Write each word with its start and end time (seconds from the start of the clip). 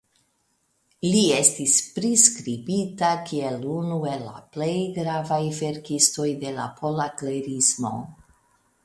Li 1.07 1.19
estis 1.39 1.75
priskribita 1.97 3.11
kiel 3.27 3.67
unu 3.73 3.99
el 4.13 4.25
la 4.31 4.41
plej 4.57 4.73
gravaj 4.97 5.41
verkistoj 5.59 6.27
de 6.45 6.55
la 6.57 6.67
Pola 6.81 7.07
Klerismo. 7.21 7.93